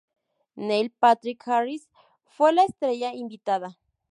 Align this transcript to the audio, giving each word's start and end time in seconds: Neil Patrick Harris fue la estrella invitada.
Neil 0.57 0.89
Patrick 0.97 1.43
Harris 1.47 1.87
fue 2.25 2.51
la 2.53 2.63
estrella 2.63 3.13
invitada. 3.13 3.77